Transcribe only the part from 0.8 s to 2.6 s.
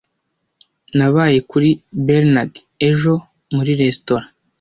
Nabaye kuri Bernard